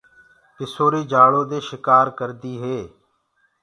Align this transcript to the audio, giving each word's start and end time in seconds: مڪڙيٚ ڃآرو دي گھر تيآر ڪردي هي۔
مڪڙيٚ 0.59 1.07
ڃآرو 1.11 1.41
دي 1.49 1.59
گھر 1.67 1.71
تيآر 1.85 2.07
ڪردي 2.19 2.53
هي۔ 2.63 2.79